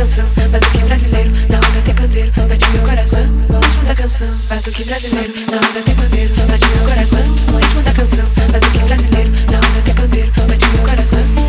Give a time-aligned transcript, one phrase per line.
[0.00, 4.28] canção, é batuque brasileiro, na onda tem pandeiro, bate meu coração, no ritmo da canção,
[4.28, 8.48] é batuque brasileiro, na onda tem pandeiro, bate meu coração, no ritmo da canção, é
[8.50, 11.39] batuque brasileiro, na onda tem pandeiro, bate meu coração.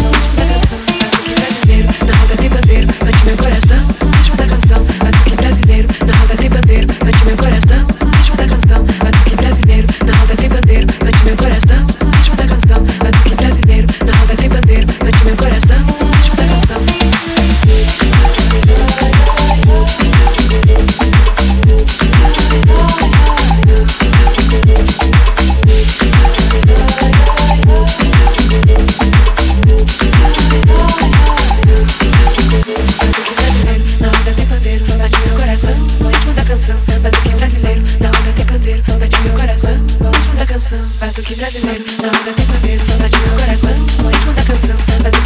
[40.71, 44.43] canção, batuque brasileiro, não dá tempo a ver, não de meu coração, o ritmo da
[44.43, 45.20] canção, batuque